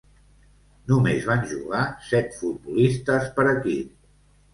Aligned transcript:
Només 0.91 1.27
van 1.31 1.43
jugar 1.51 1.81
set 2.07 2.33
futbolistes 2.37 3.29
per 3.37 3.47
equip. 3.53 3.93